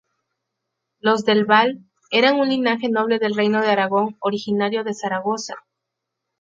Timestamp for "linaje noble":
2.49-3.19